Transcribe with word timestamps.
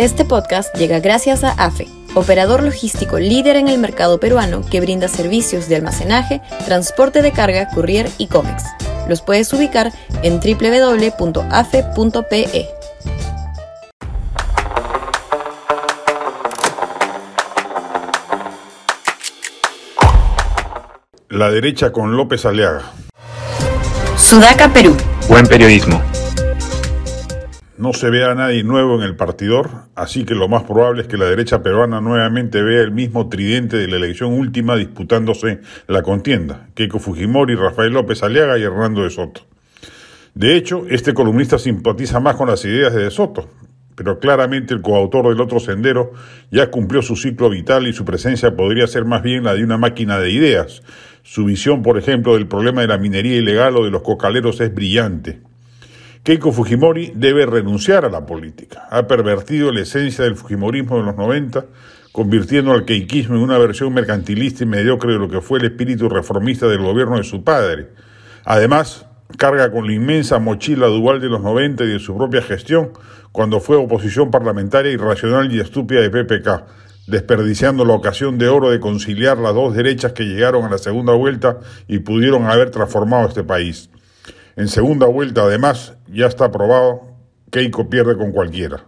Este 0.00 0.24
podcast 0.24 0.74
llega 0.76 0.98
gracias 0.98 1.44
a 1.44 1.50
AFE, 1.50 1.86
operador 2.14 2.62
logístico 2.62 3.18
líder 3.18 3.56
en 3.56 3.68
el 3.68 3.76
mercado 3.76 4.18
peruano 4.18 4.62
que 4.62 4.80
brinda 4.80 5.08
servicios 5.08 5.68
de 5.68 5.76
almacenaje, 5.76 6.40
transporte 6.64 7.20
de 7.20 7.32
carga, 7.32 7.68
courier 7.68 8.08
y 8.16 8.28
cómics. 8.28 8.64
Los 9.10 9.20
puedes 9.20 9.52
ubicar 9.52 9.92
en 10.22 10.40
www.afe.pe. 10.40 11.20
La 21.28 21.50
derecha 21.50 21.92
con 21.92 22.16
López 22.16 22.46
Aliaga. 22.46 22.90
Sudaca, 24.16 24.72
Perú. 24.72 24.96
Buen 25.28 25.46
periodismo. 25.46 26.02
No 27.80 27.94
se 27.94 28.10
ve 28.10 28.24
a 28.24 28.34
nadie 28.34 28.62
nuevo 28.62 28.96
en 28.96 29.00
el 29.00 29.16
partidor, 29.16 29.70
así 29.94 30.26
que 30.26 30.34
lo 30.34 30.48
más 30.48 30.64
probable 30.64 31.00
es 31.00 31.08
que 31.08 31.16
la 31.16 31.24
derecha 31.24 31.62
peruana 31.62 32.02
nuevamente 32.02 32.62
vea 32.62 32.82
el 32.82 32.90
mismo 32.90 33.30
tridente 33.30 33.78
de 33.78 33.88
la 33.88 33.96
elección 33.96 34.34
última 34.34 34.76
disputándose 34.76 35.60
la 35.86 36.02
contienda, 36.02 36.68
Keiko 36.74 36.98
Fujimori, 36.98 37.54
Rafael 37.54 37.94
López 37.94 38.22
Aliaga 38.22 38.58
y 38.58 38.64
Hernando 38.64 39.02
de 39.02 39.08
Soto. 39.08 39.46
De 40.34 40.56
hecho, 40.56 40.84
este 40.90 41.14
columnista 41.14 41.58
simpatiza 41.58 42.20
más 42.20 42.36
con 42.36 42.48
las 42.48 42.62
ideas 42.66 42.92
de 42.92 43.04
De 43.04 43.10
Soto, 43.10 43.48
pero 43.96 44.18
claramente 44.18 44.74
el 44.74 44.82
coautor 44.82 45.30
del 45.30 45.40
otro 45.40 45.58
sendero 45.58 46.12
ya 46.50 46.70
cumplió 46.70 47.00
su 47.00 47.16
ciclo 47.16 47.48
vital 47.48 47.86
y 47.86 47.94
su 47.94 48.04
presencia 48.04 48.54
podría 48.54 48.86
ser 48.88 49.06
más 49.06 49.22
bien 49.22 49.44
la 49.44 49.54
de 49.54 49.64
una 49.64 49.78
máquina 49.78 50.18
de 50.18 50.30
ideas. 50.30 50.82
Su 51.22 51.46
visión, 51.46 51.82
por 51.82 51.96
ejemplo, 51.96 52.34
del 52.34 52.46
problema 52.46 52.82
de 52.82 52.88
la 52.88 52.98
minería 52.98 53.36
ilegal 53.36 53.74
o 53.78 53.84
de 53.86 53.90
los 53.90 54.02
cocaleros 54.02 54.60
es 54.60 54.74
brillante. 54.74 55.40
Keiko 56.22 56.52
Fujimori 56.52 57.12
debe 57.14 57.46
renunciar 57.46 58.04
a 58.04 58.10
la 58.10 58.26
política. 58.26 58.86
Ha 58.90 59.06
pervertido 59.06 59.72
la 59.72 59.80
esencia 59.80 60.24
del 60.24 60.36
Fujimorismo 60.36 60.98
de 60.98 61.04
los 61.04 61.16
90, 61.16 61.64
convirtiendo 62.12 62.72
al 62.72 62.84
keikismo 62.84 63.36
en 63.36 63.42
una 63.42 63.56
versión 63.56 63.94
mercantilista 63.94 64.64
y 64.64 64.66
mediocre 64.66 65.14
de 65.14 65.18
lo 65.18 65.30
que 65.30 65.40
fue 65.40 65.60
el 65.60 65.64
espíritu 65.64 66.10
reformista 66.10 66.68
del 66.68 66.82
gobierno 66.82 67.16
de 67.16 67.24
su 67.24 67.42
padre. 67.42 67.88
Además, 68.44 69.06
carga 69.38 69.72
con 69.72 69.86
la 69.86 69.94
inmensa 69.94 70.38
mochila 70.38 70.88
dual 70.88 71.22
de 71.22 71.30
los 71.30 71.40
90 71.40 71.84
y 71.84 71.88
de 71.88 71.98
su 71.98 72.14
propia 72.14 72.42
gestión, 72.42 72.90
cuando 73.32 73.58
fue 73.58 73.76
oposición 73.76 74.30
parlamentaria 74.30 74.92
irracional 74.92 75.50
y 75.50 75.58
estúpida 75.60 76.02
de 76.02 76.10
PPK, 76.10 76.64
desperdiciando 77.06 77.86
la 77.86 77.94
ocasión 77.94 78.36
de 78.36 78.48
oro 78.48 78.70
de 78.70 78.78
conciliar 78.78 79.38
las 79.38 79.54
dos 79.54 79.74
derechas 79.74 80.12
que 80.12 80.24
llegaron 80.24 80.64
a 80.64 80.70
la 80.70 80.76
segunda 80.76 81.14
vuelta 81.14 81.60
y 81.88 82.00
pudieron 82.00 82.44
haber 82.44 82.70
transformado 82.70 83.26
este 83.26 83.42
país. 83.42 83.88
En 84.60 84.68
segunda 84.68 85.06
vuelta, 85.06 85.44
además, 85.44 85.94
ya 86.06 86.26
está 86.26 86.52
probado, 86.52 87.16
Keiko 87.50 87.88
pierde 87.88 88.18
con 88.18 88.30
cualquiera. 88.30 88.84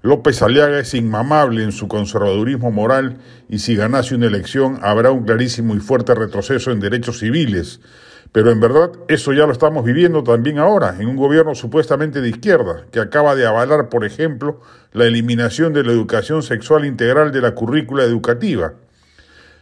López 0.00 0.40
Aliaga 0.40 0.78
es 0.78 0.94
inmamable 0.94 1.62
en 1.62 1.70
su 1.70 1.86
conservadurismo 1.86 2.70
moral 2.70 3.18
y 3.50 3.58
si 3.58 3.76
ganase 3.76 4.14
una 4.14 4.24
elección 4.24 4.78
habrá 4.80 5.10
un 5.10 5.26
clarísimo 5.26 5.76
y 5.76 5.80
fuerte 5.80 6.14
retroceso 6.14 6.70
en 6.70 6.80
derechos 6.80 7.18
civiles. 7.18 7.82
Pero 8.32 8.50
en 8.50 8.58
verdad 8.58 8.92
eso 9.08 9.34
ya 9.34 9.44
lo 9.44 9.52
estamos 9.52 9.84
viviendo 9.84 10.22
también 10.22 10.58
ahora, 10.58 10.96
en 10.98 11.08
un 11.08 11.16
gobierno 11.16 11.54
supuestamente 11.54 12.22
de 12.22 12.30
izquierda, 12.30 12.86
que 12.90 13.00
acaba 13.00 13.34
de 13.34 13.46
avalar, 13.46 13.90
por 13.90 14.06
ejemplo, 14.06 14.62
la 14.94 15.04
eliminación 15.04 15.74
de 15.74 15.84
la 15.84 15.92
educación 15.92 16.42
sexual 16.42 16.86
integral 16.86 17.32
de 17.32 17.42
la 17.42 17.54
currícula 17.54 18.02
educativa. 18.02 18.72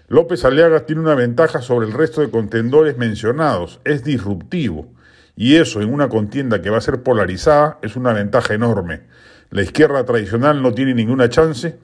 López 0.09 0.45
Aliaga 0.45 0.87
tiene 0.87 1.03
una 1.03 1.17
ventaja 1.17 1.63
sobre 1.63 1.89
el 1.89 1.93
resto 1.93 2.21
de 2.21 2.31
contendores 2.31 2.97
mencionados, 2.97 3.81
es 3.85 4.05
disruptivo. 4.05 4.93
Y 5.35 5.57
eso 5.57 5.83
en 5.83 5.93
una 5.93 6.09
contienda 6.09 6.63
que 6.63 6.71
va 6.71 6.79
a 6.79 6.81
ser 6.81 7.03
polarizada 7.03 7.79
es 7.83 7.97
una 7.97 8.13
ventaja 8.13 8.55
enorme. 8.55 9.03
La 9.51 9.63
izquierda 9.63 10.05
tradicional 10.05 10.63
no 10.63 10.73
tiene 10.73 10.95
ninguna 10.95 11.29
chance, 11.29 11.77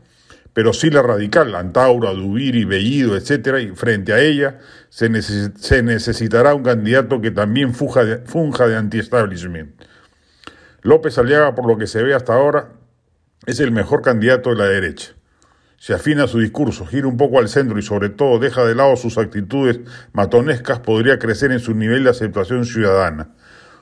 pero 0.52 0.72
sí 0.72 0.88
la 0.88 1.02
radical, 1.02 1.54
Antauro, 1.56 2.14
Dubiri, 2.14 2.64
Bellido, 2.64 3.16
etc. 3.16 3.58
Y 3.60 3.74
frente 3.74 4.12
a 4.12 4.20
ella 4.20 4.60
se, 4.88 5.08
necesitará 5.10 6.54
un 6.54 6.62
candidato 6.62 7.20
que 7.20 7.32
también 7.32 7.74
funja 7.74 8.04
de, 8.04 8.18
funja 8.18 8.68
de 8.68 8.76
anti-establishment. 8.76 9.82
López 10.82 11.18
Aliaga, 11.18 11.56
por 11.56 11.66
lo 11.66 11.76
que 11.76 11.88
se 11.88 12.02
ve 12.02 12.14
hasta 12.14 12.34
ahora, 12.34 12.68
es 13.46 13.58
el 13.58 13.72
mejor 13.72 14.00
candidato 14.00 14.50
de 14.50 14.56
la 14.56 14.66
derecha 14.66 15.14
se 15.82 15.94
afina 15.94 16.28
su 16.28 16.38
discurso, 16.38 16.86
gira 16.86 17.08
un 17.08 17.16
poco 17.16 17.40
al 17.40 17.48
centro 17.48 17.76
y 17.76 17.82
sobre 17.82 18.08
todo 18.08 18.38
deja 18.38 18.64
de 18.64 18.76
lado 18.76 18.94
sus 18.94 19.18
actitudes 19.18 19.80
matonescas, 20.12 20.78
podría 20.78 21.18
crecer 21.18 21.50
en 21.50 21.58
su 21.58 21.74
nivel 21.74 22.04
de 22.04 22.10
aceptación 22.10 22.64
ciudadana. 22.64 23.34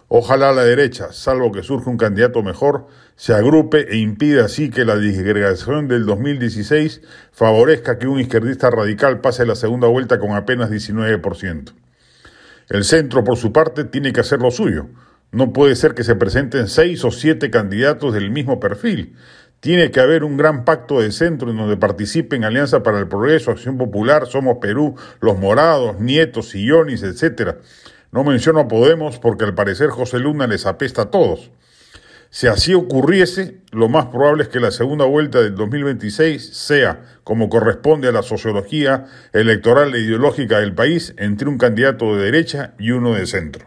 Ojalá 0.08 0.50
la 0.52 0.64
derecha, 0.64 1.12
salvo 1.12 1.52
que 1.52 1.62
surja 1.62 1.90
un 1.90 1.98
candidato 1.98 2.42
mejor, 2.42 2.86
se 3.16 3.34
agrupe 3.34 3.92
e 3.92 3.98
impida 3.98 4.46
así 4.46 4.70
que 4.70 4.86
la 4.86 4.96
disgregación 4.96 5.88
del 5.88 6.06
2016 6.06 7.02
favorezca 7.32 7.98
que 7.98 8.06
un 8.06 8.18
izquierdista 8.18 8.70
radical 8.70 9.20
pase 9.20 9.44
la 9.44 9.54
segunda 9.54 9.86
vuelta 9.86 10.18
con 10.18 10.32
apenas 10.32 10.70
19%. 10.70 11.74
El 12.70 12.84
centro, 12.84 13.24
por 13.24 13.36
su 13.36 13.52
parte, 13.52 13.84
tiene 13.84 14.14
que 14.14 14.20
hacer 14.20 14.40
lo 14.40 14.50
suyo. 14.50 14.86
No 15.32 15.52
puede 15.52 15.76
ser 15.76 15.92
que 15.94 16.02
se 16.02 16.16
presenten 16.16 16.66
seis 16.68 17.04
o 17.04 17.10
siete 17.10 17.50
candidatos 17.50 18.14
del 18.14 18.30
mismo 18.30 18.58
perfil. 18.58 19.16
Tiene 19.60 19.90
que 19.90 20.00
haber 20.00 20.24
un 20.24 20.38
gran 20.38 20.64
pacto 20.64 21.02
de 21.02 21.12
centro 21.12 21.50
en 21.50 21.58
donde 21.58 21.76
participen 21.76 22.44
Alianza 22.44 22.82
para 22.82 22.98
el 22.98 23.08
Progreso, 23.08 23.50
Acción 23.50 23.76
Popular, 23.76 24.26
Somos 24.26 24.56
Perú, 24.58 24.96
Los 25.20 25.38
Morados, 25.38 26.00
Nietos, 26.00 26.48
Sillonis, 26.48 27.02
etc. 27.02 27.56
No 28.10 28.24
menciono 28.24 28.60
a 28.60 28.68
Podemos 28.68 29.18
porque 29.18 29.44
al 29.44 29.54
parecer 29.54 29.90
José 29.90 30.18
Luna 30.18 30.46
les 30.46 30.64
apesta 30.64 31.02
a 31.02 31.10
todos. 31.10 31.50
Si 32.30 32.46
así 32.46 32.72
ocurriese, 32.72 33.58
lo 33.70 33.88
más 33.88 34.06
probable 34.06 34.44
es 34.44 34.48
que 34.48 34.60
la 34.60 34.70
segunda 34.70 35.04
vuelta 35.04 35.42
del 35.42 35.56
2026 35.56 36.56
sea, 36.56 37.02
como 37.22 37.50
corresponde 37.50 38.08
a 38.08 38.12
la 38.12 38.22
sociología 38.22 39.06
electoral 39.32 39.94
e 39.94 40.00
ideológica 40.00 40.60
del 40.60 40.74
país, 40.74 41.12
entre 41.18 41.48
un 41.48 41.58
candidato 41.58 42.16
de 42.16 42.24
derecha 42.24 42.74
y 42.78 42.92
uno 42.92 43.14
de 43.14 43.26
centro. 43.26 43.66